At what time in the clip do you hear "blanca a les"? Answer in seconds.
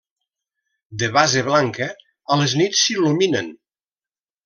1.51-2.59